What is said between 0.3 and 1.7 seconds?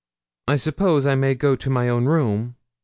'I suppose I may go to